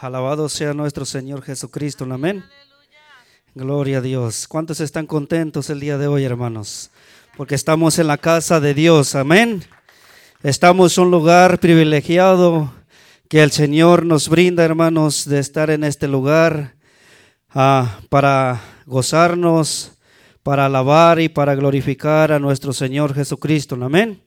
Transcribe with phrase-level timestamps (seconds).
[0.00, 2.04] Alabado sea nuestro Señor Jesucristo.
[2.04, 2.44] Amén.
[3.52, 4.46] Gloria a Dios.
[4.46, 6.90] ¿Cuántos están contentos el día de hoy, hermanos?
[7.36, 9.16] Porque estamos en la casa de Dios.
[9.16, 9.64] Amén.
[10.44, 12.72] Estamos en un lugar privilegiado
[13.28, 16.76] que el Señor nos brinda, hermanos, de estar en este lugar
[17.50, 19.98] ah, para gozarnos,
[20.44, 23.76] para alabar y para glorificar a nuestro Señor Jesucristo.
[23.82, 24.22] Amén.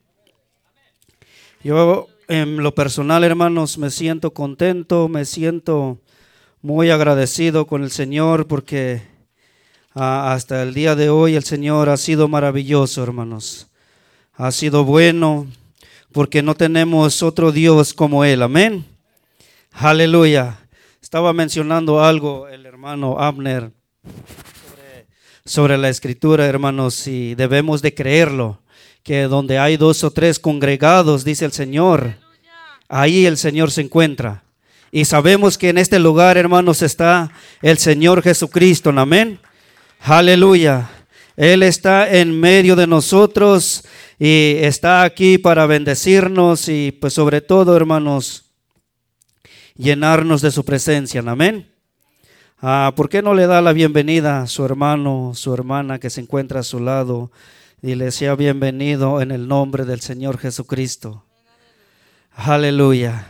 [1.64, 6.00] Yo en lo personal, hermanos, me siento contento, me siento
[6.62, 9.02] muy agradecido con el Señor porque
[9.96, 13.68] ah, hasta el día de hoy el Señor ha sido maravilloso, hermanos.
[14.34, 15.48] Ha sido bueno
[16.12, 18.44] porque no tenemos otro Dios como Él.
[18.44, 18.86] Amén.
[19.72, 20.60] Aleluya.
[21.02, 23.72] Estaba mencionando algo el hermano Abner
[24.04, 25.08] sobre,
[25.46, 28.60] sobre la escritura, hermanos, y debemos de creerlo
[29.08, 32.16] que donde hay dos o tres congregados, dice el Señor,
[32.90, 34.44] ahí el Señor se encuentra.
[34.92, 38.90] Y sabemos que en este lugar, hermanos, está el Señor Jesucristo.
[38.90, 39.40] Amén.
[40.02, 40.90] Aleluya.
[41.38, 43.86] Él está en medio de nosotros
[44.20, 48.44] y está aquí para bendecirnos y pues sobre todo, hermanos,
[49.78, 51.24] llenarnos de su presencia.
[51.26, 51.72] Amén.
[52.60, 56.20] Ah, ¿Por qué no le da la bienvenida a su hermano, su hermana que se
[56.20, 57.32] encuentra a su lado?
[57.82, 61.26] Y le sea bienvenido en el nombre del Señor Jesucristo.
[62.32, 63.28] Aleluya.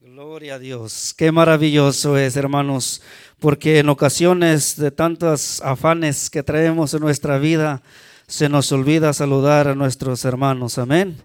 [0.00, 1.14] Gloria a Dios.
[1.16, 3.02] Qué maravilloso es, hermanos,
[3.40, 7.82] porque en ocasiones de tantos afanes que traemos en nuestra vida,
[8.28, 10.78] se nos olvida saludar a nuestros hermanos.
[10.78, 11.16] Amén.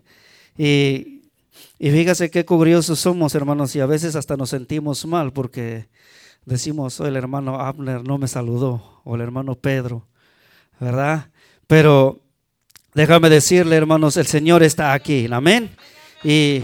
[0.58, 1.22] Y,
[1.78, 5.88] y fíjese qué curiosos somos, hermanos, y a veces hasta nos sentimos mal porque
[6.48, 10.08] decimos, oh, el hermano Abner no me saludó, o el hermano Pedro,
[10.80, 11.30] ¿verdad?
[11.68, 12.22] Pero
[12.94, 15.70] déjame decirle, hermanos, el Señor está aquí, amén.
[16.24, 16.64] Y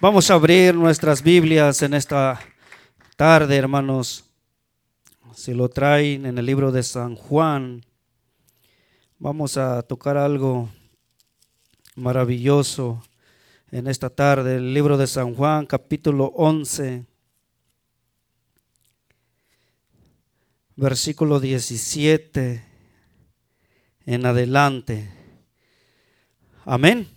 [0.00, 2.38] vamos a abrir nuestras Biblias en esta
[3.16, 4.24] tarde, hermanos.
[5.34, 7.84] Si lo traen en el libro de San Juan,
[9.18, 10.68] vamos a tocar algo
[11.96, 13.02] maravilloso
[13.72, 17.17] en esta tarde, el libro de San Juan, capítulo 11.
[20.78, 22.62] Versículo 17
[24.06, 25.10] en adelante.
[26.64, 27.08] Amén.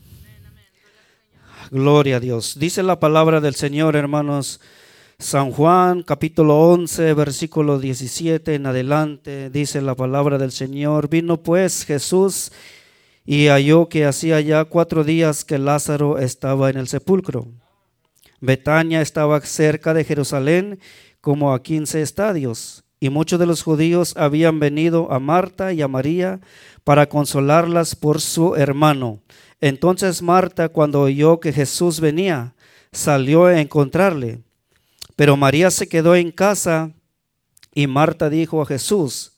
[1.69, 2.57] Gloria a Dios.
[2.57, 4.59] Dice la palabra del Señor, hermanos.
[5.19, 11.07] San Juan capítulo 11, versículo 17 en adelante, dice la palabra del Señor.
[11.07, 12.51] Vino pues Jesús
[13.23, 17.47] y halló que hacía ya cuatro días que Lázaro estaba en el sepulcro.
[18.39, 20.79] Betania estaba cerca de Jerusalén
[21.21, 25.87] como a quince estadios y muchos de los judíos habían venido a Marta y a
[25.87, 26.39] María
[26.83, 29.19] para consolarlas por su hermano.
[29.59, 32.53] Entonces Marta, cuando oyó que Jesús venía,
[32.91, 34.43] salió a encontrarle.
[35.15, 36.91] Pero María se quedó en casa
[37.73, 39.33] y Marta dijo a Jesús,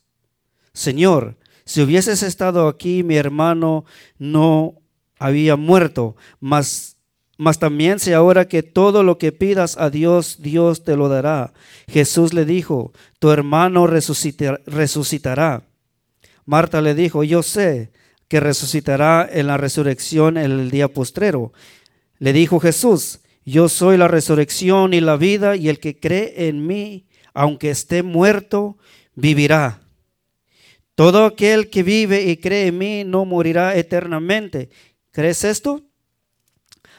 [0.74, 3.86] Señor, si hubieses estado aquí, mi hermano
[4.18, 4.76] no
[5.18, 6.93] había muerto, mas
[7.38, 11.54] mas también sé ahora que todo lo que pidas a Dios, Dios te lo dará.
[11.88, 15.64] Jesús le dijo, tu hermano resucitará.
[16.46, 17.92] Marta le dijo, yo sé
[18.28, 21.54] que resucitará en la resurrección en el día postrero.
[22.20, 26.66] Le dijo Jesús, yo soy la resurrección y la vida, y el que cree en
[26.66, 28.78] mí, aunque esté muerto,
[29.16, 29.82] vivirá.
[30.96, 34.70] Todo aquel que vive y cree en mí no morirá eternamente.
[35.12, 35.82] ¿Crees esto?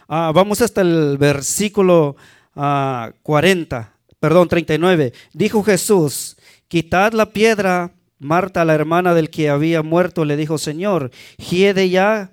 [0.09, 2.17] Ah, vamos hasta el versículo
[2.55, 5.13] 40, ah, perdón, 39.
[5.33, 6.37] Dijo Jesús,
[6.69, 7.93] quitad la piedra.
[8.21, 12.31] Marta, la hermana del que había muerto, le dijo, Señor, hiede ya,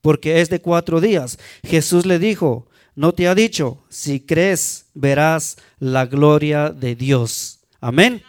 [0.00, 1.38] porque es de cuatro días.
[1.62, 2.66] Jesús le dijo,
[2.96, 7.60] no te ha dicho, si crees, verás la gloria de Dios.
[7.80, 8.22] Amén.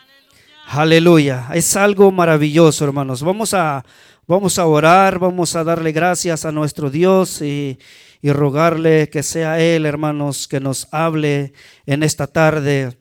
[0.67, 1.47] Aleluya.
[1.53, 3.23] Es algo maravilloso, hermanos.
[3.23, 3.85] Vamos a,
[4.27, 7.79] vamos a orar, vamos a darle gracias a nuestro Dios y
[8.21, 11.53] y rogarle que sea Él, hermanos, que nos hable
[11.85, 12.97] en esta tarde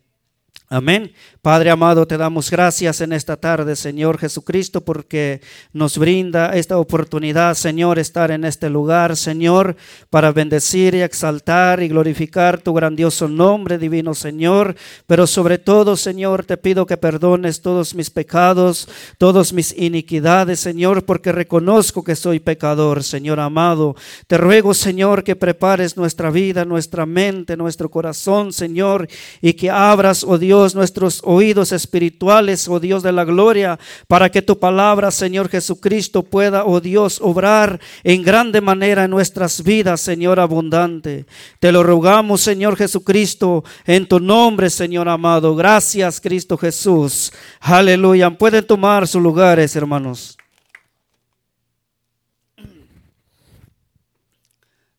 [0.69, 1.13] Amén.
[1.47, 5.41] Padre amado, te damos gracias en esta tarde, Señor Jesucristo, porque
[5.73, 9.77] nos brinda esta oportunidad, Señor, estar en este lugar, Señor,
[10.11, 14.75] para bendecir y exaltar y glorificar tu grandioso nombre, divino Señor.
[15.07, 21.05] Pero sobre todo, Señor, te pido que perdones todos mis pecados, todas mis iniquidades, Señor,
[21.05, 23.95] porque reconozco que soy pecador, Señor amado.
[24.27, 29.07] Te ruego, Señor, que prepares nuestra vida, nuestra mente, nuestro corazón, Señor,
[29.41, 31.36] y que abras, oh Dios, nuestros oídos
[31.73, 33.79] espirituales, oh Dios de la gloria,
[34.09, 39.63] para que tu palabra, Señor Jesucristo, pueda, oh Dios, obrar en grande manera en nuestras
[39.63, 41.27] vidas, Señor abundante.
[41.61, 45.55] Te lo rogamos, Señor Jesucristo, en tu nombre, Señor amado.
[45.55, 47.33] Gracias, Cristo Jesús.
[47.61, 48.31] Aleluya.
[48.31, 50.37] Pueden tomar sus lugares, hermanos.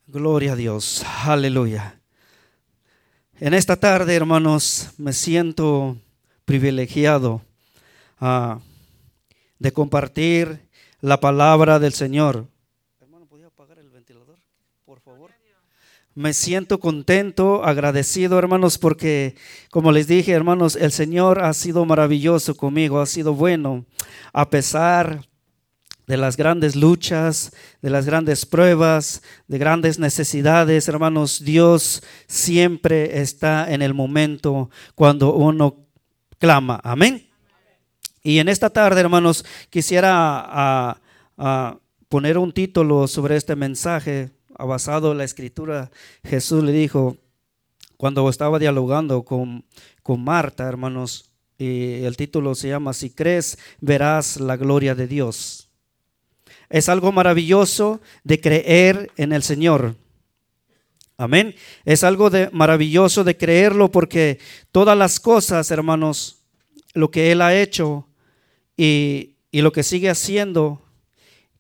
[0.08, 1.04] Gloria a Dios.
[1.26, 2.00] Aleluya.
[3.40, 5.98] En esta tarde, hermanos, me siento
[6.48, 7.42] privilegiado
[8.22, 8.60] ah,
[9.60, 10.62] de compartir
[11.02, 12.48] la palabra del Señor.
[13.02, 14.38] Hermano, ¿podría apagar el ventilador,
[14.86, 15.32] por favor?
[16.16, 19.36] Me siento contento, agradecido, hermanos, porque,
[19.72, 23.86] como les dije, hermanos, el Señor ha sido maravilloso conmigo, ha sido bueno,
[24.32, 25.26] a pesar
[26.08, 27.52] de las grandes luchas,
[27.82, 35.34] de las grandes pruebas, de grandes necesidades, hermanos, Dios siempre está en el momento cuando
[35.34, 35.87] uno
[36.38, 36.80] clama.
[36.84, 37.28] Amén.
[38.24, 41.00] Y en esta tarde, hermanos, quisiera
[42.10, 45.92] poner un título sobre este mensaje basado en la escritura.
[46.24, 47.18] Jesús le dijo,
[47.96, 49.66] cuando estaba dialogando con,
[50.04, 55.70] con Marta, hermanos, y el título se llama Si crees, verás la gloria de Dios.
[56.70, 59.96] Es algo maravilloso de creer en el Señor.
[61.20, 61.56] Amén.
[61.84, 64.38] Es algo de maravilloso de creerlo porque
[64.72, 66.44] todas las cosas, hermanos,
[66.94, 68.08] lo que Él ha hecho
[68.78, 70.84] y, y lo que sigue haciendo,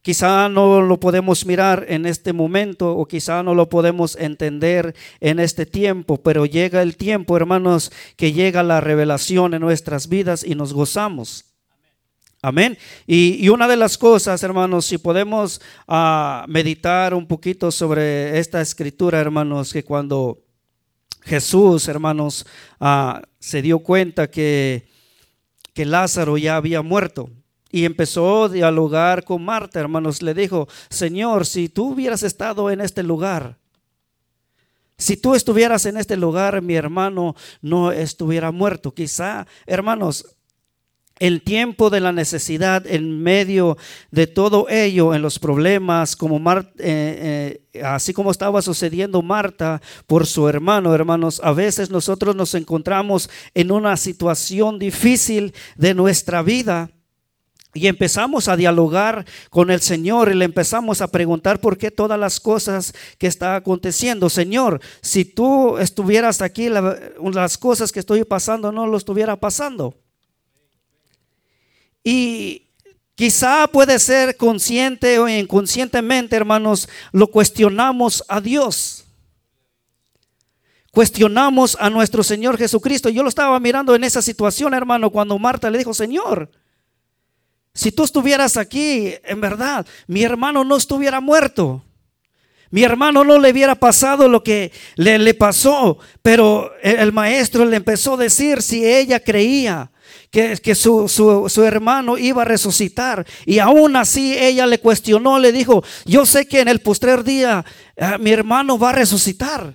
[0.04, 5.40] quizá no lo podemos mirar en este momento o quizá no lo podemos entender en
[5.40, 10.54] este tiempo, pero llega el tiempo, hermanos, que llega la revelación en nuestras vidas y
[10.54, 11.47] nos gozamos.
[12.42, 12.78] Amén.
[13.08, 19.20] Y, una de las cosas, hermanos, si podemos ah, meditar un poquito sobre esta escritura,
[19.20, 20.44] hermanos, que cuando
[21.24, 22.46] Jesús, hermanos,
[22.80, 24.88] ah, se dio cuenta que,
[25.74, 27.30] que Lázaro ya había muerto,
[27.72, 30.22] y empezó a dialogar con Marta, hermanos.
[30.22, 33.58] Le dijo, Señor, si tú hubieras estado en este lugar,
[34.98, 38.94] si tú estuvieras en este lugar, mi hermano no estuviera muerto.
[38.94, 40.37] Quizá, hermanos,
[41.20, 43.78] el tiempo de la necesidad, en medio
[44.12, 50.26] de todo ello, en los problemas, como eh, eh, así como estaba sucediendo Marta por
[50.26, 56.92] su hermano, hermanos, a veces nosotros nos encontramos en una situación difícil de nuestra vida.
[57.74, 62.20] Y empezamos a dialogar con el Señor y le empezamos a preguntar por qué todas
[62.20, 64.30] las cosas que está aconteciendo.
[64.30, 69.94] Señor, si tú estuvieras aquí, las cosas que estoy pasando no lo estuviera pasando.
[72.10, 72.70] Y
[73.16, 79.04] quizá puede ser consciente o inconscientemente, hermanos, lo cuestionamos a Dios.
[80.94, 83.10] Cuestionamos a nuestro Señor Jesucristo.
[83.10, 86.50] Yo lo estaba mirando en esa situación, hermano, cuando Marta le dijo, Señor,
[87.74, 91.84] si tú estuvieras aquí, en verdad, mi hermano no estuviera muerto.
[92.70, 97.76] Mi hermano no le hubiera pasado lo que le, le pasó, pero el maestro le
[97.76, 99.92] empezó a decir si ella creía
[100.32, 103.26] que, que su, su, hermano iba a resucitar.
[103.46, 107.66] Y aún así ella le cuestionó, le dijo, yo sé que en el postrer día
[107.96, 109.74] eh, mi hermano va a resucitar.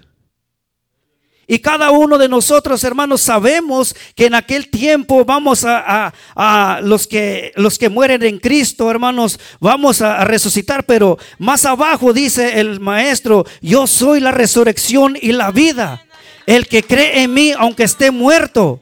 [1.46, 7.06] Y cada uno de nosotros, hermanos, sabemos que en aquel tiempo vamos a, a, los,
[7.06, 10.84] que, los que mueren en Cristo, hermanos, vamos a, a, resucitar.
[10.84, 16.06] Pero más abajo dice el maestro, yo soy la resurrección y la vida.
[16.46, 18.80] El que cree en mí, aunque esté muerto,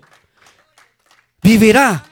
[1.43, 2.05] vivirá.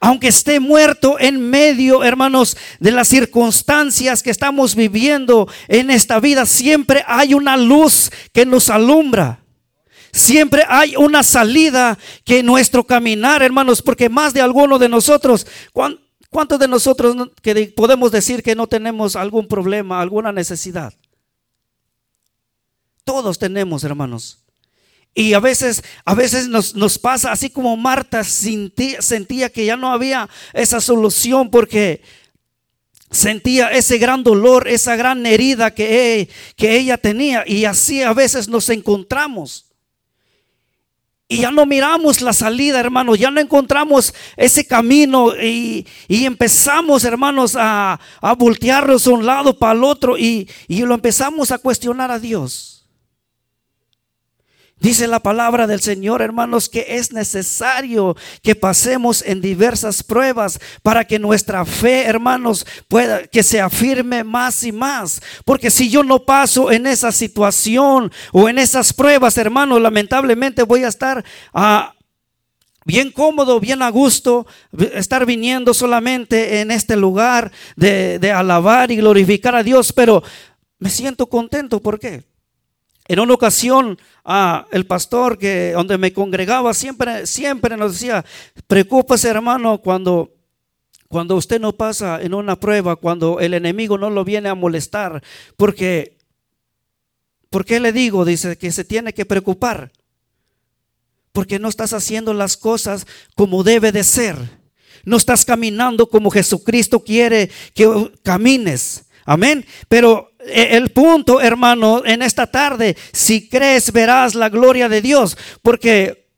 [0.00, 6.44] Aunque esté muerto en medio, hermanos, de las circunstancias que estamos viviendo en esta vida,
[6.44, 9.40] siempre hay una luz que nos alumbra.
[10.12, 15.46] Siempre hay una salida que nuestro caminar, hermanos, porque más de alguno de nosotros,
[16.30, 20.94] ¿cuántos de nosotros que podemos decir que no tenemos algún problema, alguna necesidad?
[23.04, 24.45] Todos tenemos, hermanos.
[25.18, 29.90] Y a veces, a veces nos, nos pasa así como Marta sentía, que ya no
[29.90, 32.02] había esa solución porque
[33.10, 37.44] sentía ese gran dolor, esa gran herida que, que ella tenía.
[37.46, 39.64] Y así a veces nos encontramos.
[41.28, 47.04] Y ya no miramos la salida, hermanos, ya no encontramos ese camino y, y empezamos,
[47.04, 51.58] hermanos, a, a voltearnos de un lado para el otro y, y lo empezamos a
[51.58, 52.75] cuestionar a Dios.
[54.78, 61.06] Dice la palabra del Señor, hermanos, que es necesario que pasemos en diversas pruebas para
[61.06, 65.22] que nuestra fe, hermanos, pueda que se afirme más y más.
[65.46, 70.84] Porque si yo no paso en esa situación o en esas pruebas, hermanos, lamentablemente voy
[70.84, 71.94] a estar a
[72.84, 74.46] bien cómodo, bien a gusto,
[74.92, 80.22] estar viniendo solamente en este lugar de, de alabar y glorificar a Dios, pero
[80.78, 81.80] me siento contento.
[81.80, 82.35] ¿Por qué?
[83.08, 88.24] En una ocasión, ah, el pastor que donde me congregaba siempre, siempre nos decía,
[88.66, 90.34] preocúpese hermano cuando,
[91.08, 95.22] cuando usted no pasa en una prueba, cuando el enemigo no lo viene a molestar,
[95.56, 96.16] porque,
[97.48, 98.24] ¿por qué le digo?
[98.24, 99.92] Dice que se tiene que preocupar,
[101.30, 104.36] porque no estás haciendo las cosas como debe de ser.
[105.04, 109.04] No estás caminando como Jesucristo quiere que camines.
[109.24, 109.64] Amén.
[109.88, 115.36] Pero el punto, hermano, en esta tarde, si crees, verás la gloria de Dios.
[115.62, 116.28] Porque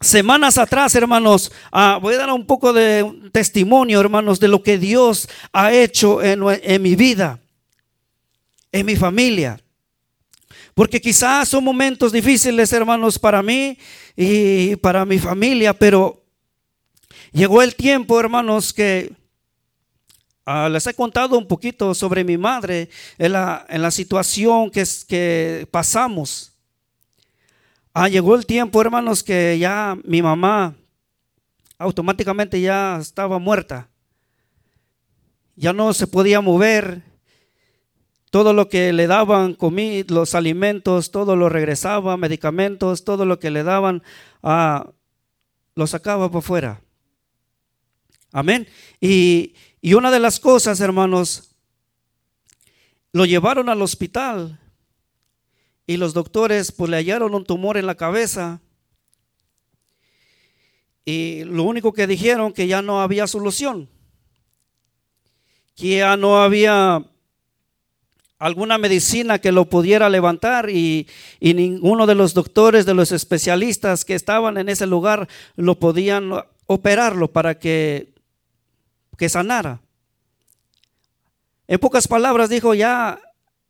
[0.00, 4.78] semanas atrás, hermanos, ah, voy a dar un poco de testimonio, hermanos, de lo que
[4.78, 7.40] Dios ha hecho en, en mi vida,
[8.72, 9.60] en mi familia.
[10.74, 13.78] Porque quizás son momentos difíciles, hermanos, para mí
[14.14, 16.22] y para mi familia, pero
[17.32, 19.12] llegó el tiempo, hermanos, que
[20.48, 22.88] Ah, les he contado un poquito sobre mi madre
[23.18, 26.52] en la, en la situación que, que pasamos.
[27.92, 30.76] Ah, llegó el tiempo, hermanos, que ya mi mamá
[31.78, 33.88] automáticamente ya estaba muerta.
[35.56, 37.02] Ya no se podía mover.
[38.30, 43.50] Todo lo que le daban, comí, los alimentos, todo lo regresaba, medicamentos, todo lo que
[43.50, 44.02] le daban,
[44.44, 44.90] ah,
[45.74, 46.82] lo sacaba por fuera.
[48.32, 48.68] Amén.
[49.00, 49.54] Y,
[49.86, 51.52] y una de las cosas, hermanos,
[53.12, 54.58] lo llevaron al hospital
[55.86, 58.60] y los doctores pues le hallaron un tumor en la cabeza.
[61.04, 63.88] Y lo único que dijeron que ya no había solución,
[65.76, 67.04] que ya no había
[68.40, 71.06] alguna medicina que lo pudiera levantar y,
[71.38, 76.32] y, ninguno de los doctores, de los especialistas que estaban en ese lugar lo podían
[76.66, 78.15] operarlo para que
[79.16, 79.80] que sanara.
[81.68, 83.18] En pocas palabras dijo, ya,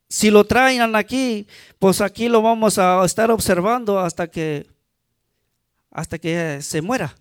[0.08, 1.46] si lo traen aquí,
[1.78, 4.66] pues aquí lo vamos a estar observando hasta que,
[5.90, 7.16] hasta que se muera.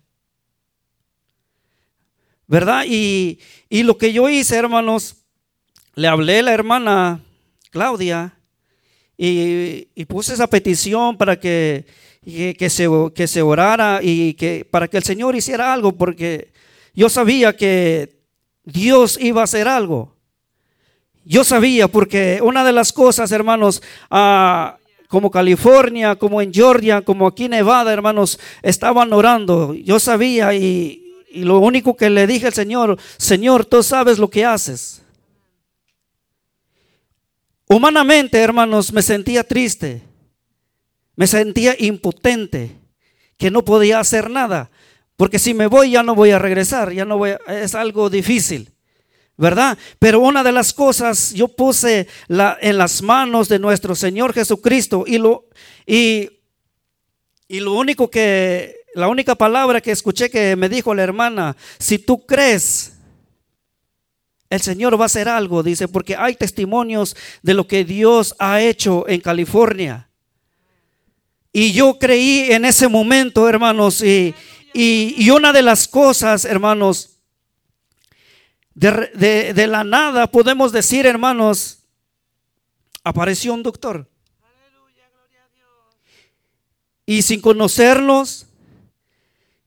[2.46, 2.84] ¿Verdad?
[2.86, 3.40] Y,
[3.70, 5.16] lo que yo hice, hermanos,
[5.94, 7.20] le hablé a la hermana
[7.70, 8.38] Claudia
[9.16, 11.86] y, puse esa petición para que,
[12.22, 16.52] que, se, que se orara y que para que el Señor hiciera algo, porque
[16.94, 18.15] yo sabía que
[18.66, 20.14] Dios iba a hacer algo.
[21.24, 24.76] Yo sabía porque una de las cosas, hermanos, ah,
[25.08, 29.72] como California, como en Georgia, como aquí en Nevada, hermanos, estaban orando.
[29.72, 34.28] Yo sabía y, y lo único que le dije al Señor, Señor, tú sabes lo
[34.28, 35.02] que haces.
[37.68, 40.02] Humanamente, hermanos, me sentía triste,
[41.14, 42.76] me sentía impotente,
[43.36, 44.70] que no podía hacer nada.
[45.16, 48.72] Porque si me voy ya no voy a regresar, ya no voy es algo difícil.
[49.38, 49.76] ¿Verdad?
[49.98, 55.04] Pero una de las cosas yo puse la, en las manos de nuestro Señor Jesucristo
[55.06, 55.44] y lo,
[55.84, 56.30] y,
[57.46, 61.98] y lo único que, la única palabra que escuché que me dijo la hermana, si
[61.98, 62.94] tú crees,
[64.48, 68.62] el Señor va a hacer algo, dice, porque hay testimonios de lo que Dios ha
[68.62, 70.08] hecho en California.
[71.52, 74.34] Y yo creí en ese momento, hermanos, y,
[74.78, 77.16] y, una de las cosas, hermanos,
[78.74, 81.78] de, la nada podemos decir, hermanos,
[83.02, 84.06] apareció un doctor.
[87.06, 88.48] Y sin conocernos,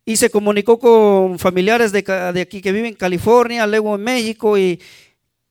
[0.05, 4.59] y se comunicó con familiares de, de, aquí que viven en California, luego en México,
[4.59, 4.79] y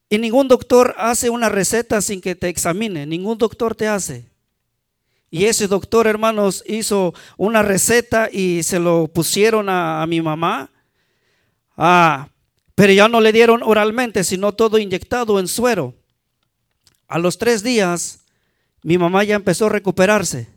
[0.09, 4.28] ningún doctor hace una receta sin que te examine, ningún doctor te hace.
[5.31, 10.71] Y ese doctor, hermanos, hizo una receta y se lo pusieron a, mi mamá.
[11.77, 12.29] Ah,
[12.73, 15.93] pero ya no le dieron oralmente, sino todo inyectado en suero.
[17.07, 18.19] A los tres días,
[18.81, 20.47] mi mamá ya empezó a recuperarse.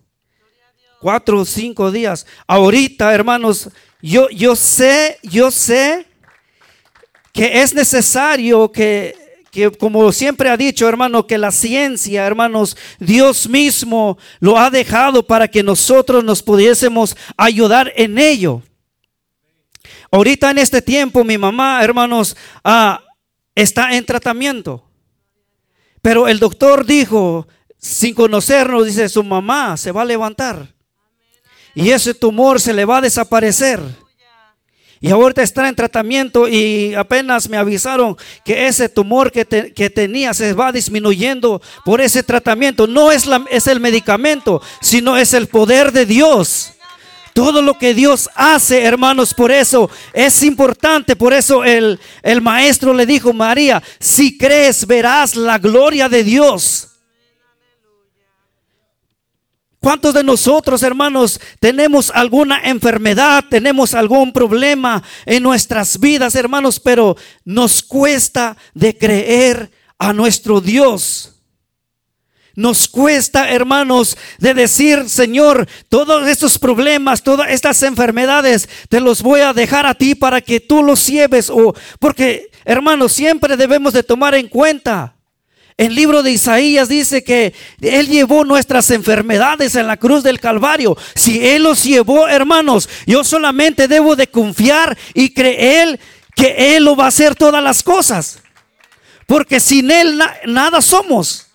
[1.01, 2.27] Cuatro o cinco días.
[2.47, 3.69] Ahorita, hermanos,
[4.01, 6.07] yo, yo sé, yo sé
[7.33, 9.22] que es necesario que
[9.53, 15.27] que como siempre ha dicho, hermano, que la ciencia, hermanos, Dios mismo lo ha dejado
[15.27, 18.63] para que nosotros nos pudiésemos ayudar en ello.
[20.11, 23.03] Ahorita en este tiempo mi mamá, hermanos, ah,
[23.55, 24.89] está en tratamiento.
[26.01, 30.75] Pero el doctor dijo, sin conocernos, dice, su mamá se va a levantar.
[31.75, 33.81] Y ese tumor se le va a desaparecer.
[35.05, 39.45] Y ahorita está en tratamiento y apenas me avisaron que ese tumor que,
[39.91, 42.87] tenía se va disminuyendo por ese tratamiento.
[42.87, 46.75] No es, la, es el medicamento, sino es el poder de Dios.
[47.35, 51.17] Todo lo que Dios hace, hermanos, por eso es importante.
[51.17, 56.92] Por eso el, el maestro le dijo, María, si crees, verás la gloria de Dios.
[59.83, 67.17] ¿Cuántos de nosotros, hermanos, tenemos alguna enfermedad, tenemos algún problema en nuestras vidas, hermanos, pero
[67.45, 71.43] nos cuesta de creer a nuestro Dios?
[72.55, 79.41] Nos cuesta, hermanos, de decir, Señor, todos estos problemas, todas estas enfermedades, te los voy
[79.41, 81.51] a dejar a ti para que tú los lleves.
[81.51, 85.17] O, porque, hermanos, siempre debemos de tomar en cuenta
[85.87, 90.97] el libro de Isaías dice que Él llevó nuestras enfermedades en la cruz del Calvario.
[91.17, 95.99] Si Él los llevó, hermanos, yo solamente debo de confiar y creer
[96.37, 98.39] que Él lo va a hacer todas las cosas.
[99.27, 101.49] Porque sin Él nada somos.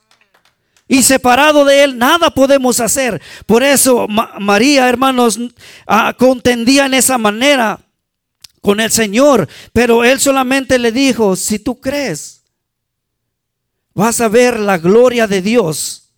[0.89, 3.21] Y separado de Él nada podemos hacer.
[3.45, 5.39] Por eso María, hermanos,
[5.85, 7.79] ah, contendía en esa manera
[8.59, 9.47] con el Señor.
[9.71, 12.36] Pero Él solamente le dijo, si tú crees
[13.97, 16.13] vas a ver la gloria de Dios.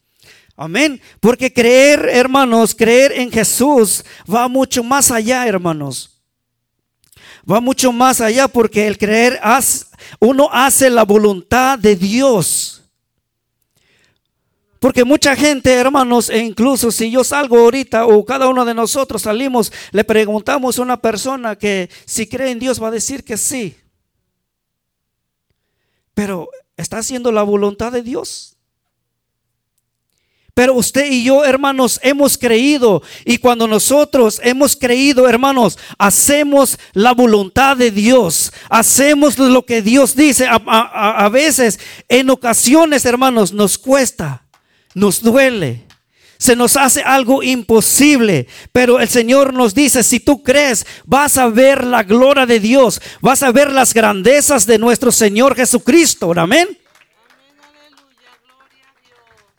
[0.57, 1.01] Amén.
[1.21, 6.21] Porque creer, hermanos, creer en Jesús va mucho más allá, hermanos.
[7.50, 9.39] Va mucho más allá porque el creer,
[10.19, 12.83] uno hace la voluntad de Dios.
[14.81, 19.21] Porque mucha gente, hermanos, e incluso si yo salgo ahorita o cada uno de nosotros
[19.21, 23.38] salimos, le preguntamos a una persona que si cree en Dios va a decir que
[23.38, 23.77] sí.
[26.13, 28.55] Pero ¿Está haciendo la voluntad de Dios?
[30.53, 33.03] Pero usted y yo, hermanos, hemos creído.
[33.25, 38.53] Y cuando nosotros hemos creído, hermanos, hacemos la voluntad de Dios.
[38.69, 40.48] Hacemos lo que Dios dice.
[40.48, 44.45] A, veces, en ocasiones, hermanos, nos cuesta,
[44.93, 45.86] nos duele
[46.39, 48.48] se nos hace algo imposible.
[48.72, 53.01] Pero el Señor nos dice, si tú crees, vas a ver la gloria de Dios,
[53.22, 56.34] vas a ver las grandezas de nuestro Señor Jesucristo.
[56.36, 56.77] Amén.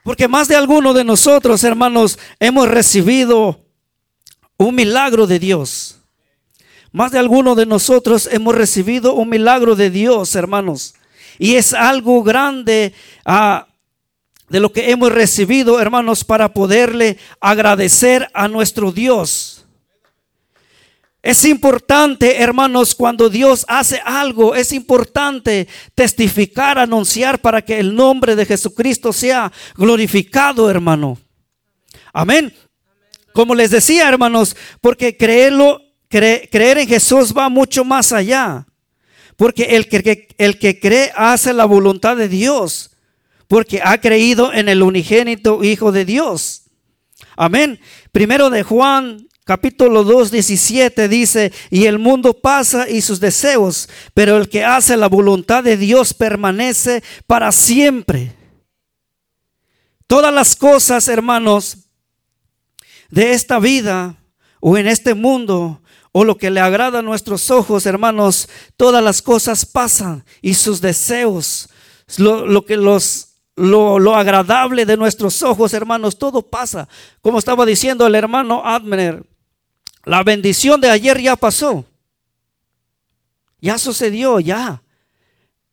[0.03, 3.61] Porque más de alguno de nosotros, hermanos, hemos recibido
[4.57, 5.99] un milagro de Dios.
[6.93, 10.95] Más de alguno de nosotros hemos recibido un milagro de Dios, hermanos.
[11.38, 13.69] Y es algo grande a
[14.51, 19.65] de lo que hemos recibido, hermanos, para poderle agradecer a nuestro Dios.
[21.23, 28.35] Es importante, hermanos, cuando Dios hace algo, es importante testificar, anunciar para que el nombre
[28.35, 31.17] de Jesucristo sea glorificado, hermano.
[32.13, 32.53] Amén.
[33.33, 38.67] Como les decía, hermanos, porque creerlo, creer en Jesús va mucho más allá.
[39.37, 42.89] Porque el que, el que cree hace la voluntad de Dios
[43.51, 46.67] porque ha creído en el unigénito Hijo de Dios.
[47.37, 47.81] Amén.
[48.13, 54.37] Primero de Juan capítulo 2, 17 dice, y el mundo pasa y sus deseos, pero
[54.37, 58.37] el que hace la voluntad de Dios permanece para siempre.
[60.07, 61.79] Todas las cosas, hermanos,
[63.09, 64.15] de esta vida
[64.61, 65.83] o en este mundo
[66.13, 70.81] o lo que le agrada a nuestros ojos, hermanos, todas las cosas pasan y sus
[70.81, 71.69] deseos,
[72.17, 73.30] lo, lo que los
[73.61, 76.88] lo, agradable de nuestros ojos, hermanos, todo pasa.
[77.20, 79.23] Como estaba diciendo el hermano Admer,
[80.05, 81.85] la bendición de ayer ya pasó.
[83.61, 84.83] Ya sucedió, ya.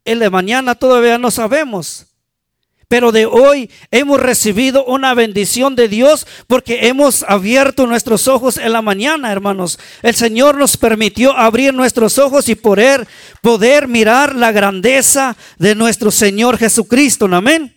[0.04, 2.08] El de mañana todavía no sabemos.
[2.90, 8.72] Pero de hoy hemos recibido una bendición de Dios porque hemos abierto nuestros ojos en
[8.72, 9.78] la mañana, hermanos.
[10.02, 13.06] El Señor nos permitió abrir nuestros ojos y poder,
[13.42, 17.26] poder mirar la grandeza de nuestro Señor Jesucristo.
[17.26, 17.77] Amén.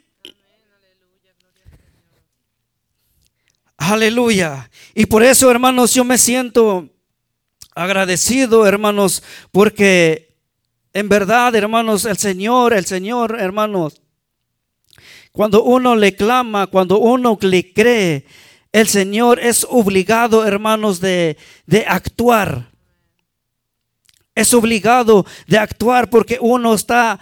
[3.80, 4.70] Aleluya.
[4.94, 6.90] Y por eso, hermanos, yo me siento
[7.74, 10.36] agradecido, hermanos, porque
[10.92, 14.02] en verdad, hermanos, el Señor, el Señor, hermanos,
[15.32, 18.26] cuando uno le clama, cuando uno le cree,
[18.70, 22.69] el Señor es obligado, hermanos, de, de actuar
[24.34, 27.18] es obligado de actuar porque uno está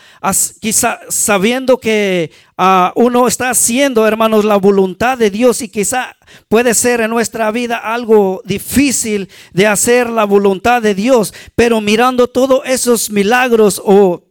[0.60, 6.16] quizá sabiendo que ah, uno está haciendo, hermanos, la voluntad de Dios y quizá
[6.48, 12.28] puede ser en nuestra vida algo difícil de hacer la voluntad de Dios, pero mirando
[12.28, 14.24] todos esos milagros o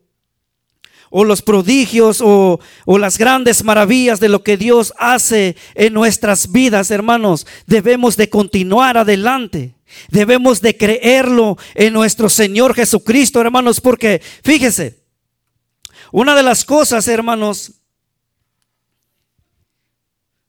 [1.09, 6.51] o los prodigios o, o, las grandes maravillas de lo que Dios hace en nuestras
[6.51, 9.76] vidas, hermanos, debemos de continuar adelante.
[10.09, 15.03] Debemos de creerlo en nuestro Señor Jesucristo, hermanos, porque fíjese,
[16.11, 17.73] una de las cosas, hermanos,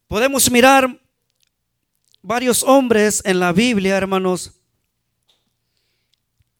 [0.07, 0.99] podemos mirar
[2.21, 4.53] varios hombres en la Biblia, hermanos,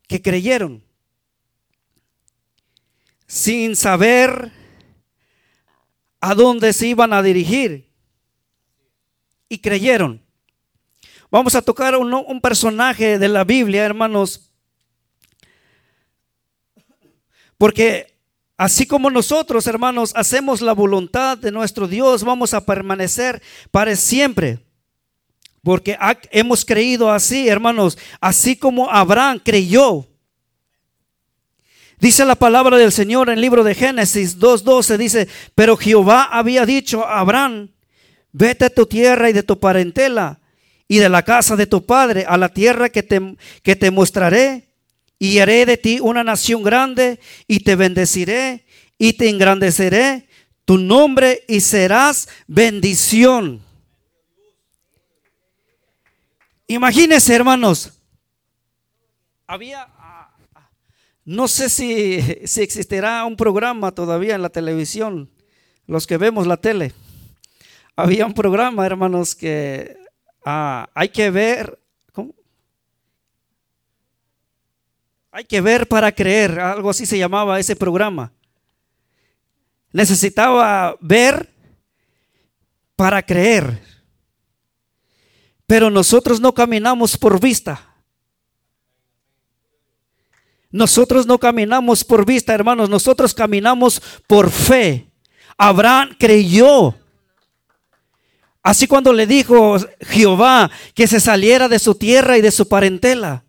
[0.08, 0.84] que creyeron
[3.30, 4.52] sin saber
[6.20, 7.88] a dónde se iban a dirigir.
[9.48, 10.22] Y creyeron.
[11.32, 14.52] Vamos a tocar un, un personaje de la Biblia, hermanos.
[17.58, 18.16] Porque
[18.58, 24.60] así como nosotros, hermanos, hacemos la voluntad de nuestro Dios, vamos a permanecer para siempre.
[25.62, 25.98] Porque
[26.32, 30.08] hemos creído así, hermanos, así como Abraham creyó.
[32.00, 36.66] Dice la palabra del Señor en el libro de Génesis 2.12, dice, pero Jehová había
[36.66, 37.70] dicho a Abraham,
[38.32, 40.39] vete a tu tierra y de tu parentela
[40.90, 44.74] y de la casa de tu padre a la tierra que te, que te mostraré
[45.20, 48.66] y haré de ti una nación grande y te bendeciré
[48.98, 50.28] y te engrandeceré
[50.66, 53.62] tu nombre y serás bendición.
[56.68, 57.94] Imagínense, hermanos,
[59.46, 59.88] había
[61.24, 65.30] no sé si, si existirá un programa todavía en la televisión,
[65.86, 66.94] los que vemos la tele.
[67.96, 69.99] Había un programa, hermanos, que
[70.46, 71.80] ah, hay que ver.
[75.32, 78.34] Hay que ver para creer, algo así se llamaba ese programa.
[79.92, 81.54] Necesitaba ver
[82.96, 83.82] para creer.
[85.66, 87.90] Pero nosotros no caminamos por vista.
[90.72, 95.12] Nosotros no caminamos por vista, hermanos, nosotros caminamos por fe.
[95.58, 96.96] Abraham creyó.
[98.70, 103.44] Así cuando le dijo Jehová que se saliera de su tierra y de su parentela.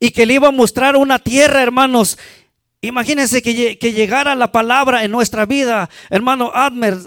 [0.00, 2.18] Y que le iba a mostrar una tierra, hermanos.
[2.80, 5.88] Imagínense que, llegara la palabra en nuestra vida.
[6.08, 6.98] Hermano Admer,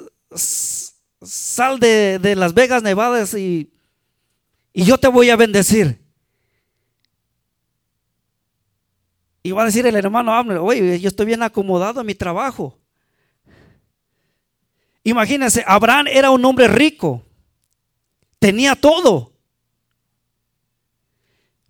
[1.22, 3.70] sal de, Las Vegas, Nevadas y,
[4.72, 6.00] y yo te voy a bendecir.
[9.44, 12.80] Y va a decir el hermano Abner, oye, yo estoy bien acomodado en mi trabajo.
[15.04, 17.24] Imagínense, Abraham era un hombre rico.
[18.40, 19.34] Tenía todo.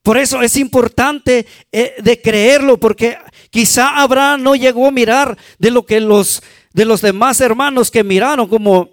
[0.04, 3.18] Por eso es importante eh, de creerlo, porque
[3.50, 6.44] quizá Abraham no llegó a mirar de lo que los,
[6.74, 8.90] de los demás hermanos que miraron, como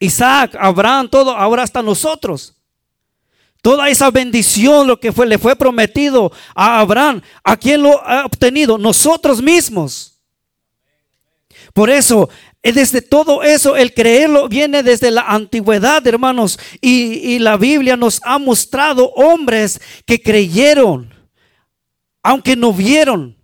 [0.00, 2.56] Isaac, Abraham, todo, ahora hasta nosotros.
[3.62, 8.26] Toda esa bendición, lo que fue, le fue prometido a Abraham, ¿a quién lo ha
[8.26, 8.76] obtenido?
[8.76, 10.20] Nosotros mismos.
[11.72, 12.28] Por eso,
[12.72, 16.58] desde todo eso, el creerlo viene desde la antigüedad, hermanos.
[16.80, 21.12] Y, y la Biblia nos ha mostrado hombres que creyeron,
[22.22, 23.36] aunque no vieron.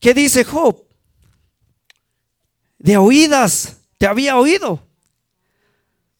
[0.00, 0.84] ¿Qué dice Job?
[2.78, 4.91] De oídas, te había oído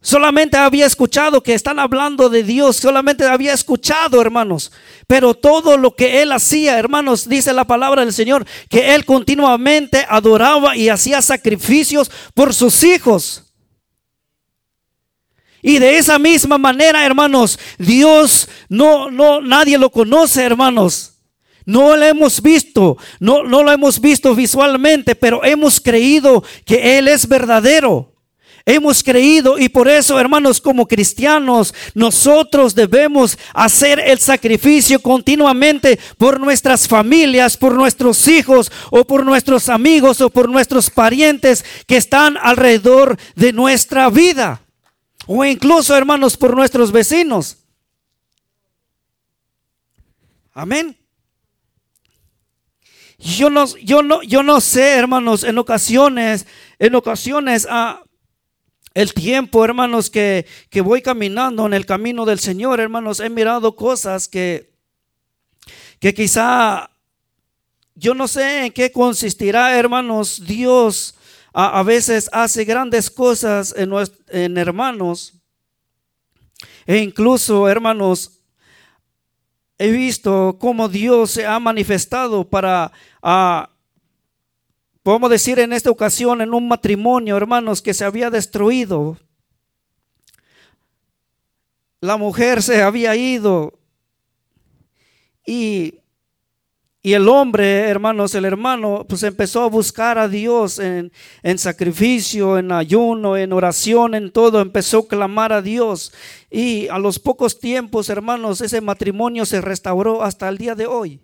[0.05, 4.73] Solamente había escuchado que están hablando de Dios, solamente había escuchado, hermanos.
[5.07, 10.05] Pero todo lo que él hacía, hermanos, dice la palabra del Señor, que él continuamente
[10.09, 13.45] adoraba y hacía sacrificios por sus hijos.
[15.62, 21.12] Y de esa misma manera, hermanos, Dios no, no, nadie lo conoce, hermanos.
[21.65, 27.07] No lo hemos visto, no, no lo hemos visto visualmente, pero hemos creído que Él
[27.07, 28.12] es verdadero.
[28.64, 36.38] Hemos creído y por eso, hermanos, como cristianos, nosotros debemos hacer el sacrificio continuamente por
[36.38, 42.37] nuestras familias, por nuestros hijos o por nuestros amigos o por nuestros parientes que están
[42.40, 44.62] alrededor de nuestra vida.
[45.27, 47.59] O incluso, hermanos, por nuestros vecinos.
[50.55, 50.96] Amén.
[53.18, 56.46] Yo no, yo no, yo no sé, hermanos, en ocasiones,
[56.79, 58.02] en ocasiones, ah,
[58.94, 60.46] el tiempo, hermanos, que,
[60.83, 64.72] voy caminando en el camino del Señor, hermanos, he mirado cosas que,
[65.98, 66.90] que quizá
[67.94, 70.42] yo no sé en qué consistirá, hermanos.
[70.46, 71.14] Dios
[71.52, 73.92] a, veces hace grandes cosas en,
[74.28, 75.35] en hermanos.
[76.87, 78.40] E incluso, hermanos,
[79.78, 82.92] he visto cómo Dios se ha manifestado para
[85.03, 89.19] Podemos decir en esta ocasión, en un matrimonio, hermanos, que se había destruido.
[92.01, 93.79] La mujer se había ido
[95.45, 96.01] y,
[97.03, 101.12] y el hombre, hermanos, el hermano, pues empezó a buscar a Dios en,
[101.43, 104.61] en sacrificio, en ayuno, en oración, en todo.
[104.61, 106.12] Empezó a clamar a Dios.
[106.51, 111.21] Y a los pocos tiempos, hermanos, ese matrimonio se restauró hasta el día de hoy.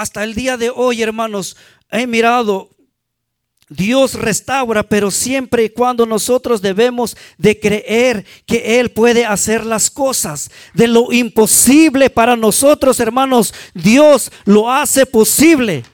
[0.00, 1.58] Hasta el día de hoy, hermanos,
[1.90, 2.70] he mirado
[3.68, 9.90] Dios restaura, pero siempre y cuando nosotros debemos de creer que Él puede hacer las
[9.90, 10.50] cosas.
[10.72, 15.84] De lo imposible para nosotros, hermanos, Dios lo hace posible.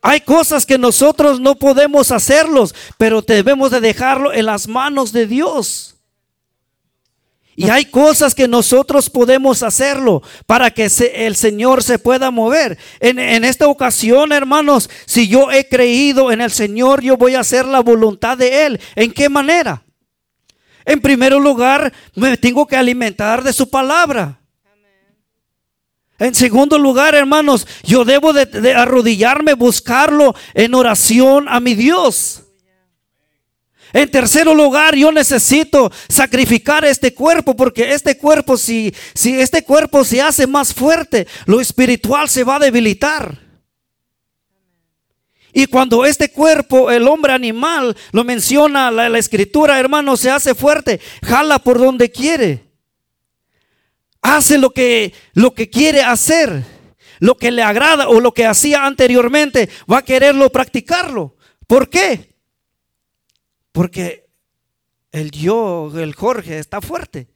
[0.00, 5.26] Hay cosas que nosotros no podemos hacerlos, pero debemos de dejarlo en las manos de
[5.26, 5.95] Dios.
[7.58, 12.76] Y hay cosas que nosotros podemos hacerlo para que el Señor se pueda mover.
[13.00, 17.64] En, esta ocasión, hermanos, si yo he creído en el Señor, yo voy a hacer
[17.64, 18.80] la voluntad de Él.
[18.94, 19.82] ¿En qué manera?
[20.84, 24.38] En primer lugar, me tengo que alimentar de su palabra.
[26.18, 32.45] En segundo lugar, hermanos, yo debo de, de arrodillarme, buscarlo en oración a mi Dios.
[33.92, 40.04] En tercer lugar, yo necesito sacrificar este cuerpo porque este cuerpo, si, si este cuerpo
[40.04, 43.46] se hace más fuerte, lo espiritual se va a debilitar.
[45.52, 50.54] Y cuando este cuerpo, el hombre animal, lo menciona la, la escritura, hermano, se hace
[50.54, 52.64] fuerte, jala por donde quiere.
[54.20, 56.62] Hace lo que, lo que quiere hacer,
[57.20, 61.36] lo que le agrada o lo que hacía anteriormente, va a quererlo practicarlo.
[61.66, 62.35] ¿Por qué?
[63.76, 64.26] Porque
[65.12, 67.28] el yo, el Jorge, está fuerte.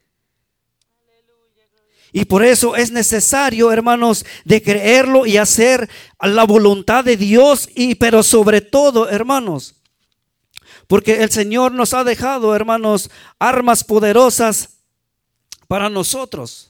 [2.13, 7.95] Y por eso es necesario, hermanos, de creerlo y hacer la voluntad de Dios y
[7.97, 9.83] pero sobre todo, hermanos,
[10.87, 14.79] porque el Señor nos ha dejado, hermanos, armas poderosas
[15.69, 16.70] para nosotros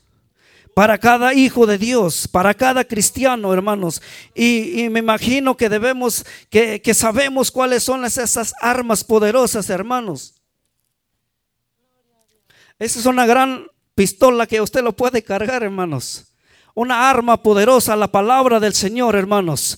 [0.73, 4.01] para cada hijo de Dios, para cada cristiano, hermanos.
[4.33, 10.35] Y, me imagino que debemos, que, que sabemos cuáles son esas armas poderosas, hermanos.
[12.79, 16.33] Esa es una gran pistola que usted lo puede cargar, hermanos.
[16.73, 19.77] Una arma poderosa, la palabra del Señor, hermanos.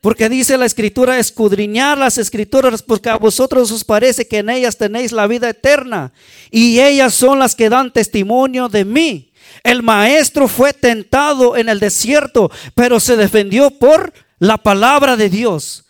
[0.00, 4.76] Porque dice la escritura, escudriñar las escrituras, porque a vosotros os parece que en ellas
[4.76, 6.12] tenéis la vida eterna.
[6.50, 9.32] Y ellas son las que dan testimonio de mí.
[9.62, 15.84] El maestro fue tentado en el desierto, pero se defendió por la palabra de Dios.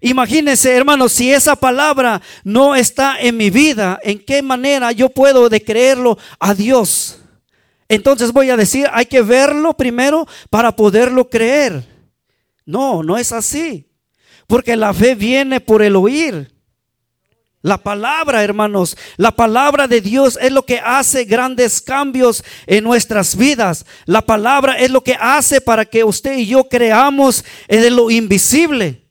[0.00, 5.48] Imagínense, hermanos, si esa palabra no está en mi vida, ¿en qué manera yo puedo
[5.64, 7.18] creerlo a Dios?
[7.88, 11.84] Entonces voy a decir, hay que verlo primero para poderlo creer.
[12.66, 13.90] No, no es así.
[14.46, 16.53] Porque la fe viene por el oír.
[17.64, 23.38] La palabra, hermanos, la palabra de Dios es lo que hace grandes cambios en nuestras
[23.38, 23.86] vidas.
[24.04, 29.06] La palabra es lo que hace para que usted y yo creamos en lo invisible.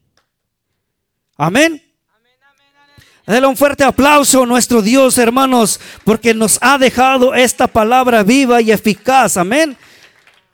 [1.35, 1.81] Amén.
[3.25, 8.61] Dale un fuerte aplauso a nuestro Dios, hermanos, porque nos ha dejado esta palabra viva
[8.61, 9.35] y eficaz.
[9.35, 9.75] Amén.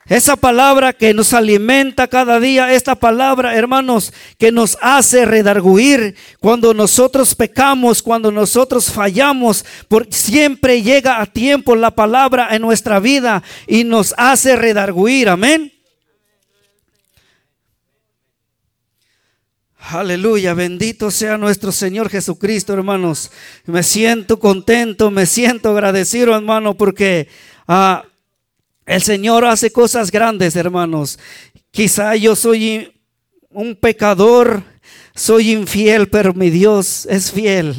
[0.10, 6.74] Esa palabra que nos alimenta cada día, esta palabra, hermanos, que nos hace redarguir cuando
[6.74, 13.44] nosotros pecamos, cuando nosotros fallamos, porque siempre llega a tiempo la palabra en nuestra vida
[13.68, 15.30] y nos hace redarguir.
[15.30, 15.72] Amén.
[19.78, 23.30] Aleluya, bendito sea nuestro Señor Jesucristo, hermanos.
[23.66, 27.28] Me siento contento, me siento agradecido, hermano, porque
[27.68, 28.06] ah,
[28.90, 31.20] el Señor hace cosas grandes, hermanos.
[31.70, 32.92] Quizá yo soy
[33.52, 34.64] un pecador,
[35.14, 37.76] soy infiel, pero mi Dios es fiel.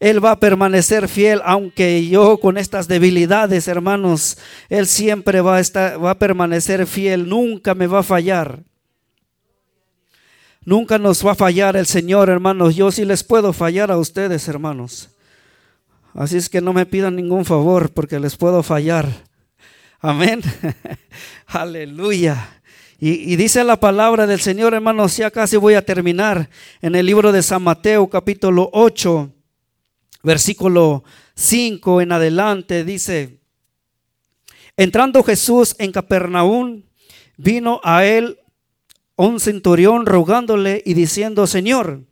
[0.00, 4.36] Él va a permanecer fiel, aunque yo con estas debilidades, hermanos,
[4.68, 8.64] Él siempre va a, estar, va a permanecer fiel, nunca me va a fallar.
[10.64, 12.74] Nunca nos va a fallar el Señor, hermanos.
[12.74, 15.10] Yo sí les puedo fallar a ustedes, hermanos.
[16.14, 19.30] Así es que no me pidan ningún favor porque les puedo fallar.
[20.04, 20.42] Amén.
[21.46, 22.60] Aleluya.
[22.98, 27.30] Y, dice la palabra del Señor, hermanos, ya casi voy a terminar en el libro
[27.30, 29.32] de San Mateo, capítulo 8,
[30.24, 31.04] versículo
[31.36, 33.38] 5 en adelante, dice,
[34.76, 36.82] entrando Jesús en Capernaum,
[37.36, 38.40] vino a él
[39.14, 42.06] un centurión rogándole y diciendo, Señor,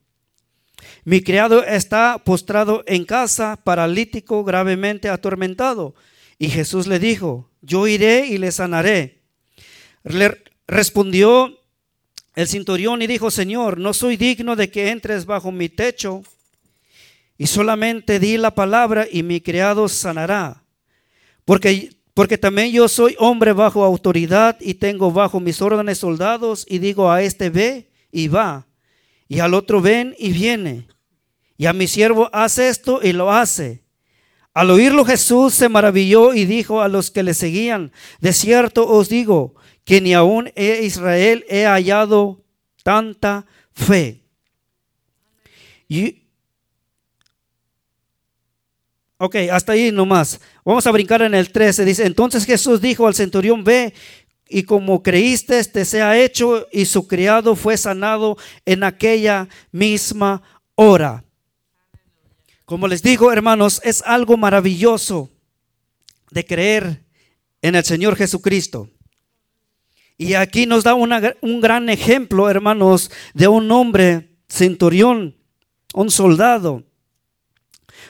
[1.05, 5.97] mi criado está postrado en casa, paralítico, gravemente atormentado.
[6.39, 9.23] Y Jesús le dijo, yo iré y le sanaré.
[10.03, 11.59] Le respondió
[12.35, 16.23] el cinturón y dijo, Señor, no soy digno de que entres bajo mi techo,
[17.37, 20.63] y solamente di la palabra y mi criado sanará.
[21.47, 26.81] Porque, porque también yo soy hombre bajo autoridad y tengo bajo mis órdenes soldados y
[26.81, 28.67] digo a este ve y va,
[29.27, 30.87] y al otro ven y viene,
[31.57, 33.85] y a mi siervo hace esto y lo hace.
[34.53, 39.09] Al oírlo Jesús se maravilló y dijo a los que le seguían, de cierto os
[39.09, 42.45] digo, que ni aún en Israel he hallado
[42.83, 44.23] tanta fe.
[45.89, 46.23] Y,
[49.19, 50.41] ok, hasta ahí nomás.
[50.65, 51.85] Vamos a brincar en el 13.
[51.85, 53.95] Dice, entonces Jesús dijo al centurión, ve
[54.49, 60.43] y como creíste, te sea hecho, y su criado fue sanado en aquella misma
[60.75, 61.25] hora.
[62.71, 65.29] Como les digo, hermanos, es algo maravilloso
[66.31, 67.05] de creer
[67.63, 68.89] en el Señor Jesucristo.
[70.17, 75.37] Y aquí nos da un gran ejemplo, hermanos, de un hombre centurión,
[75.95, 76.85] un soldado,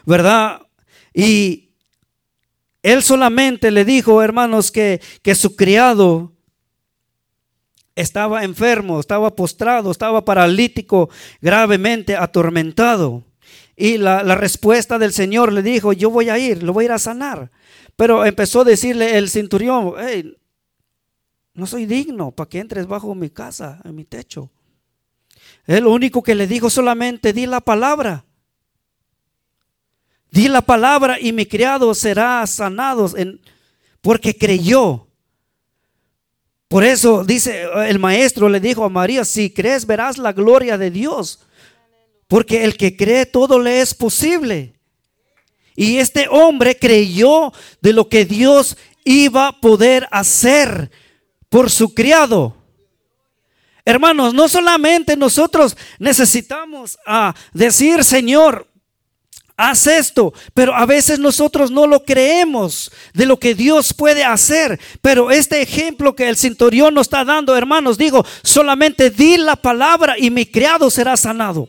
[0.05, 0.61] ¿verdad?
[1.15, 1.71] Y
[2.83, 6.35] él solamente le dijo, hermanos, que, que su criado
[7.95, 11.09] estaba enfermo, estaba postrado, estaba paralítico,
[11.41, 13.25] gravemente atormentado.
[13.81, 16.93] Y la, respuesta del Señor le dijo, yo voy a ir, lo voy a ir
[16.93, 17.51] a sanar.
[17.97, 19.95] Pero empezó a decirle el cinturión,
[21.55, 24.51] no soy digno para que entres bajo mi casa, en mi techo.
[25.67, 28.27] Él lo único que le dijo solamente, di la palabra.
[30.31, 33.41] Di la palabra y mi criado será sanado en,
[34.03, 35.07] porque creyó.
[36.69, 40.91] Por eso dice el maestro le dijo a María, si crees verás la gloria de
[40.91, 41.47] Dios.
[42.31, 44.73] Porque el que cree todo le es posible.
[45.75, 50.93] Y este hombre creyó de lo que Dios iba a poder hacer
[51.49, 52.55] por su criado.
[53.85, 58.69] Hermanos, no solamente nosotros necesitamos a decir, Señor,
[59.57, 64.79] haz esto, pero a veces nosotros no lo creemos de lo que Dios puede hacer.
[65.03, 70.17] Pero este ejemplo que el cinturón nos está dando, hermanos, digo, solamente di la palabra
[70.17, 71.69] y mi criado será sanado.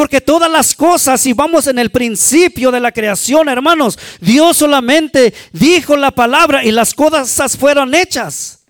[0.00, 5.34] Porque todas las cosas, si vamos en el principio de la creación, hermanos, Dios solamente
[5.52, 8.60] dijo la palabra y las cosas fueron hechas.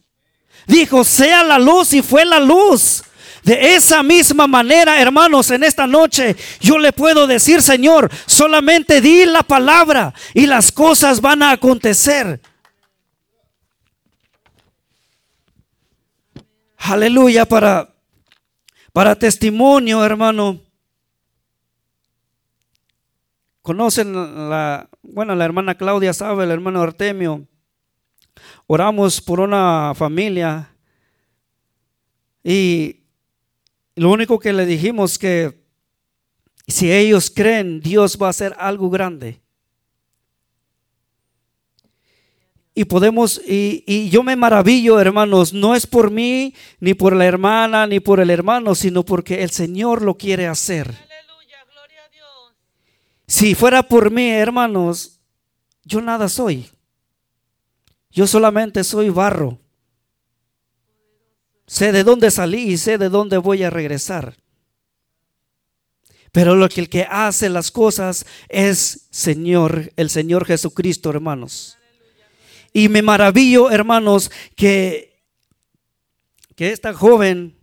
[0.67, 3.05] Dijo, sea la luz y fue la luz.
[3.45, 9.25] De esa misma manera, hermanos, en esta noche yo le puedo decir, Señor, solamente di
[9.25, 12.41] la palabra y las cosas van a acontecer.
[16.77, 17.95] Aleluya para
[18.93, 20.70] para testimonio, hermano.
[23.63, 27.47] Conocen la, bueno, la hermana Claudia sabe, el hermano Artemio.
[28.67, 30.75] Oramos por una familia
[32.43, 33.01] y
[33.97, 35.61] lo único que le dijimos que
[36.67, 39.41] si ellos creen, Dios va a hacer algo grande.
[42.73, 47.27] Y podemos, y, y, yo me maravillo, hermanos, no es por mí, ni por la
[47.27, 50.87] hermana, ni por el hermano, sino porque el Señor lo quiere hacer.
[50.87, 52.55] Aleluya, gloria a Dios.
[53.31, 55.21] Si fuera por mí, hermanos,
[55.85, 56.69] yo nada soy.
[58.11, 59.57] Yo solamente soy barro.
[61.65, 64.37] Sé de dónde salí y sé de dónde voy a regresar.
[66.33, 71.79] Pero lo que el que hace las cosas es Señor, el Señor Jesucristo, hermanos.
[72.73, 75.23] Y me maravillo, hermanos, que,
[76.57, 77.57] que esta joven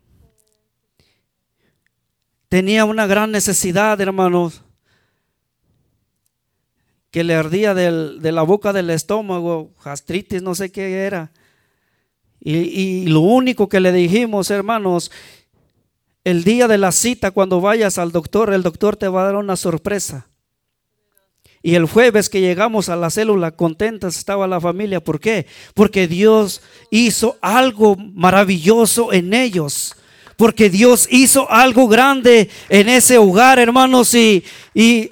[2.47, 4.63] tenía una gran necesidad, hermanos,
[7.17, 11.31] que le ardía de la boca del estómago, gastritis, no sé qué era.
[12.39, 15.09] Y, lo único que le dijimos, hermanos,
[16.23, 19.35] el día de la cita, cuando vayas al doctor, el doctor te va a dar
[19.35, 20.27] una sorpresa.
[21.63, 25.03] Y el jueves que llegamos a la célula, contentas estaba la familia.
[25.03, 25.47] ¿Por qué?
[25.73, 29.95] Porque Dios hizo algo maravilloso en ellos.
[30.35, 34.13] Porque Dios hizo algo grande en ese hogar, hermanos.
[34.13, 34.43] Y,
[34.75, 35.09] y,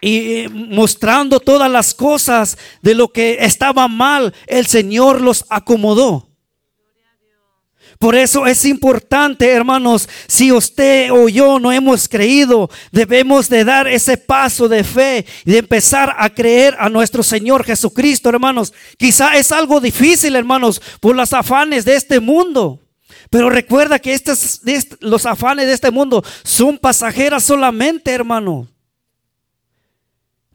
[0.00, 6.28] y mostrando todas las cosas de lo que estaba mal, el Señor los acomodó.
[7.98, 13.88] Por eso es importante, hermanos, si usted o yo no hemos creído, debemos de dar
[13.88, 18.72] ese paso de fe y de empezar a creer a nuestro Señor Jesucristo, hermanos.
[18.96, 22.80] Quizá es algo difícil, hermanos, por los afanes de este mundo.
[23.30, 24.60] Pero recuerda que estos,
[25.00, 28.68] los afanes de este mundo son pasajeras solamente, hermano.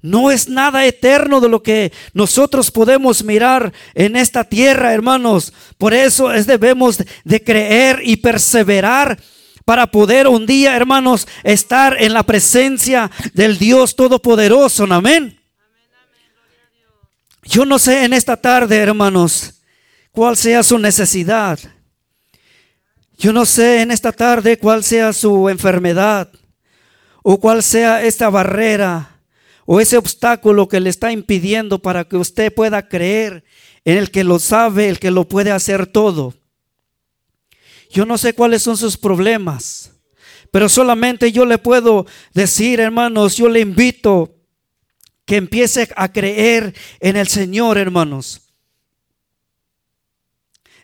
[0.03, 5.53] No es nada eterno de lo que nosotros podemos mirar en esta tierra, hermanos.
[5.77, 9.17] Por eso es debemos de creer y perseverar
[9.63, 14.83] para poder un día, hermanos, estar en la presencia del Dios Todopoderoso.
[14.91, 15.39] Amén.
[17.43, 19.53] Yo no sé en esta tarde, hermanos,
[20.11, 21.57] cuál sea su necesidad.
[23.17, 26.29] Yo no sé en esta tarde cuál sea su enfermedad
[27.21, 29.12] o cuál sea esta barrera
[29.65, 33.43] o ese obstáculo que le está impidiendo para que usted pueda creer
[33.85, 36.33] en el que lo sabe, el que lo puede hacer todo.
[37.89, 39.91] Yo no sé cuáles son sus problemas,
[40.51, 44.35] pero solamente yo le puedo decir, hermanos, yo le invito
[45.25, 48.41] que empiece a creer en el Señor, hermanos.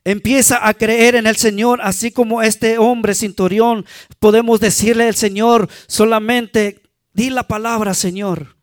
[0.03, 3.86] Empieza a creer en el Señor, así como este hombre cinturón,
[4.19, 6.82] podemos decirle al Señor solamente,
[7.13, 8.59] di la palabra, Señor.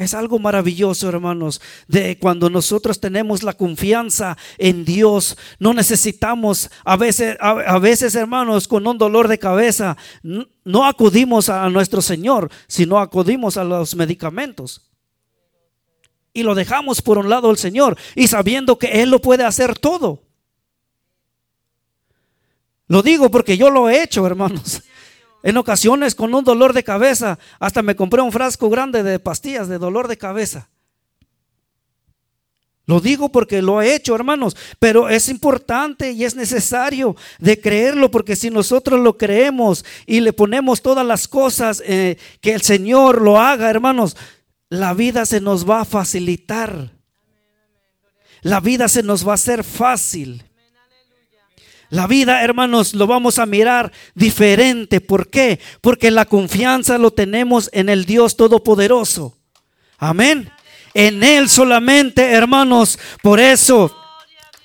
[0.00, 5.36] Es algo maravilloso, hermanos, de cuando nosotros tenemos la confianza en Dios.
[5.58, 11.68] No necesitamos, a veces, a, veces, hermanos, con un dolor de cabeza, no, acudimos a
[11.68, 14.90] nuestro Señor, sino acudimos a los medicamentos.
[16.32, 19.78] Y lo dejamos por un lado al Señor y sabiendo que Él lo puede hacer
[19.78, 20.22] todo.
[22.86, 24.80] Lo digo porque yo lo he hecho, hermanos.
[25.42, 29.68] En ocasiones con un dolor de cabeza, hasta me compré un frasco grande de pastillas
[29.68, 30.68] de dolor de cabeza.
[32.90, 38.10] Lo digo porque lo he hecho, hermanos, pero es importante y es necesario de creerlo,
[38.10, 43.22] porque si nosotros lo creemos y le ponemos todas las cosas eh, que el Señor
[43.22, 44.16] lo haga, hermanos,
[44.68, 46.90] la vida se nos va a facilitar.
[48.42, 50.49] La vida se nos va a hacer fácil.
[51.90, 55.00] La vida, hermanos, lo vamos a mirar diferente.
[55.00, 55.58] ¿Por qué?
[55.80, 59.36] Porque la confianza lo tenemos en el Dios Todopoderoso.
[59.98, 60.50] Amén.
[60.94, 62.96] En Él solamente, hermanos.
[63.22, 63.94] Por eso,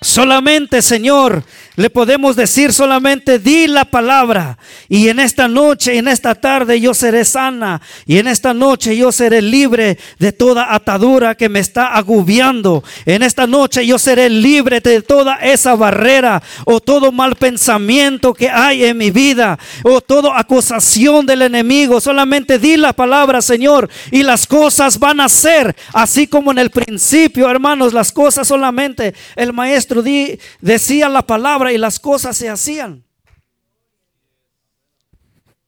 [0.01, 1.43] solamente, Señor,
[1.75, 4.57] le podemos decir solamente, di la palabra.
[4.87, 7.81] Y en esta noche, en esta tarde yo seré sana.
[8.05, 12.83] Y en esta noche yo seré libre de toda atadura que me está agobiando.
[13.05, 18.49] En esta noche yo seré libre de toda esa barrera o todo mal pensamiento que
[18.49, 21.99] hay en mi vida o toda acusación del enemigo.
[21.99, 23.89] Solamente di la palabra, Señor.
[24.11, 27.91] Y las cosas van a ser así como en el principio, hermanos.
[27.91, 33.03] Las cosas solamente el maestro di, decía la palabra y las cosas se hacían.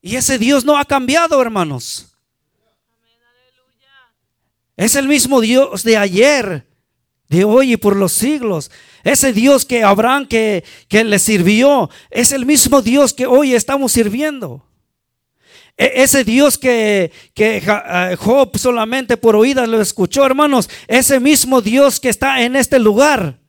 [0.01, 2.15] Y ese Dios no ha cambiado, hermanos.
[4.77, 6.67] Es el mismo Dios de ayer,
[7.29, 8.71] de hoy y por los siglos.
[9.03, 13.91] Ese Dios que Abraham que, que le sirvió, es el mismo Dios que hoy estamos
[13.91, 14.63] sirviendo.
[15.77, 21.61] E, ese Dios que, que eh, Job solamente por oídas lo escuchó, hermanos, ese mismo
[21.61, 23.39] Dios que está en este lugar.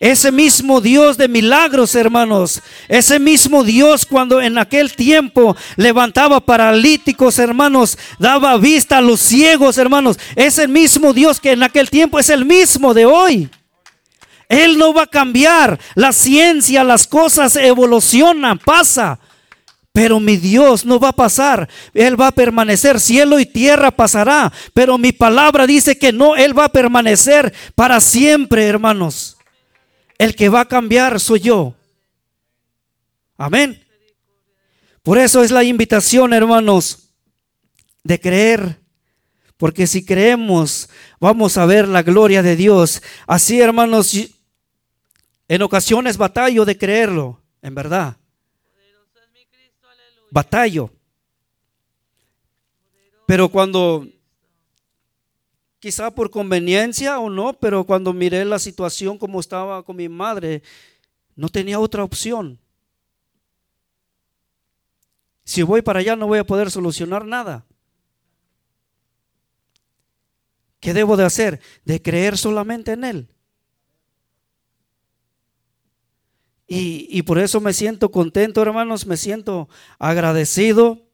[0.00, 2.60] Ese mismo Dios de milagros, hermanos.
[2.88, 7.96] Ese mismo Dios cuando en aquel tiempo levantaba paralíticos, hermanos.
[8.18, 10.18] Daba vista a los ciegos, hermanos.
[10.36, 13.48] Ese mismo Dios que en aquel tiempo es el mismo de hoy.
[14.48, 15.78] Él no va a cambiar.
[15.94, 19.18] La ciencia, las cosas evolucionan, pasa.
[19.92, 21.68] Pero mi Dios no va a pasar.
[21.94, 22.98] Él va a permanecer.
[22.98, 24.52] Cielo y tierra pasará.
[24.74, 29.33] Pero mi palabra dice que no, Él va a permanecer para siempre, hermanos.
[30.24, 31.74] El que va a cambiar soy yo.
[33.36, 33.84] Amén.
[35.02, 37.10] Por eso es la invitación, hermanos,
[38.02, 38.80] de creer.
[39.58, 40.88] Porque si creemos,
[41.20, 43.02] vamos a ver la gloria de Dios.
[43.26, 44.16] Así, hermanos,
[45.46, 48.16] en ocasiones batallo de creerlo, en verdad.
[50.30, 50.90] Batallo.
[53.26, 54.08] Pero cuando
[55.84, 60.62] quizá por conveniencia o no, pero cuando miré la situación como estaba con mi madre,
[61.36, 62.58] no tenía otra opción.
[65.44, 67.66] Si voy para allá no voy a poder solucionar nada.
[70.80, 71.60] ¿Qué debo de hacer?
[71.84, 73.28] De creer solamente en Él.
[76.66, 79.68] Y, y, por eso me siento contento, hermanos, me siento
[79.98, 81.06] agradecido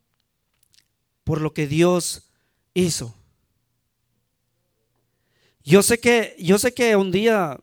[1.24, 2.30] por lo que Dios
[2.72, 3.19] hizo.
[5.70, 7.60] Yo sé que, yo sé que un día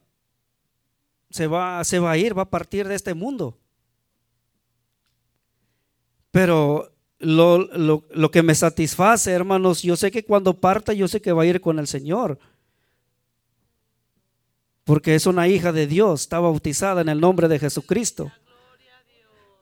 [1.30, 3.58] se va, se va a ir, va a partir de este mundo.
[6.32, 6.90] Pero
[7.20, 11.44] lo, lo, que me satisface, hermanos, yo sé que cuando parta, yo sé que va
[11.44, 12.40] a ir con el Señor.
[14.86, 18.32] Porque es una hija de Dios, está bautizada en el nombre de Jesucristo.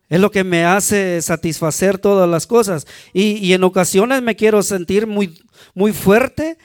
[0.07, 2.85] Es lo que me hace satisfacer todas las cosas.
[3.11, 5.43] Y, en ocasiones me quiero sentir muy,
[5.73, 6.59] muy fuerte.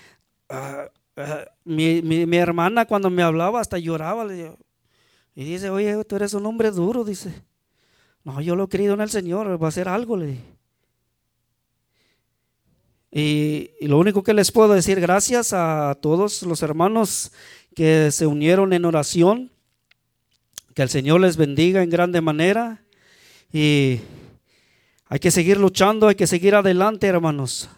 [0.50, 0.90] Ah,
[1.26, 4.26] ah, mi, hermana cuando me hablaba hasta lloraba.
[5.34, 7.32] y dice, oye, tú eres un hombre duro, dice.
[8.24, 10.18] No, yo lo he querido en el Señor, va a hacer algo,
[13.12, 17.32] y, lo único que les puedo decir, gracias a todos los hermanos
[17.74, 19.50] que se unieron en oración,
[20.74, 22.84] que el Señor les bendiga en grande manera.
[23.52, 24.00] Y
[25.06, 27.68] hay que seguir luchando, hay que seguir adelante, hermanos.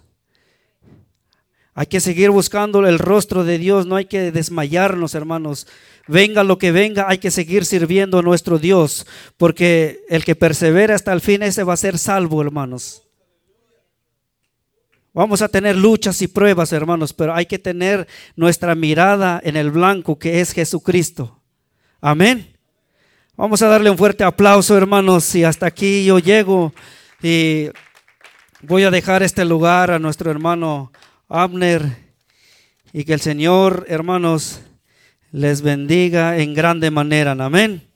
[1.74, 5.66] Hay que seguir buscando el rostro de Dios, no hay que desmayarnos, hermanos.
[6.06, 9.06] Venga lo que venga, hay que seguir sirviendo a nuestro Dios,
[9.38, 13.02] porque el que persevera hasta el fin, ese va a ser salvo, hermanos.
[15.14, 19.70] Vamos a tener luchas y pruebas, hermanos, pero hay que tener nuestra mirada en el
[19.70, 21.40] blanco que es Jesucristo.
[22.00, 22.56] Amén.
[23.36, 26.72] Vamos a darle un fuerte aplauso, hermanos, y hasta aquí yo llego
[27.22, 27.68] y
[28.62, 30.92] voy a dejar este lugar a nuestro hermano
[31.32, 31.96] Abner
[32.92, 34.60] y que el Señor, hermanos,
[35.30, 37.32] les bendiga en grande manera.
[37.32, 37.91] Amén.